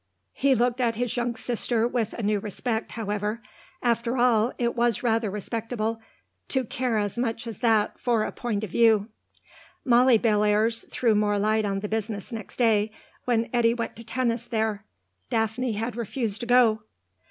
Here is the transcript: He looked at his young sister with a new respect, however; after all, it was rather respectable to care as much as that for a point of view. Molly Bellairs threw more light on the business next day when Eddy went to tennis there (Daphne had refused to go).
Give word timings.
He 0.33 0.55
looked 0.55 0.81
at 0.81 0.95
his 0.95 1.15
young 1.15 1.35
sister 1.35 1.87
with 1.87 2.13
a 2.13 2.23
new 2.23 2.39
respect, 2.39 2.93
however; 2.93 3.39
after 3.83 4.17
all, 4.17 4.51
it 4.57 4.75
was 4.75 5.03
rather 5.03 5.29
respectable 5.29 6.01
to 6.47 6.63
care 6.63 6.97
as 6.97 7.19
much 7.19 7.45
as 7.45 7.59
that 7.59 7.99
for 7.99 8.23
a 8.23 8.31
point 8.31 8.63
of 8.63 8.71
view. 8.71 9.09
Molly 9.85 10.17
Bellairs 10.17 10.85
threw 10.89 11.13
more 11.13 11.37
light 11.37 11.65
on 11.65 11.81
the 11.81 11.87
business 11.87 12.31
next 12.31 12.57
day 12.57 12.91
when 13.25 13.47
Eddy 13.53 13.75
went 13.75 13.95
to 13.97 14.03
tennis 14.03 14.45
there 14.45 14.85
(Daphne 15.29 15.73
had 15.73 15.95
refused 15.95 16.39
to 16.39 16.47
go). 16.47 16.81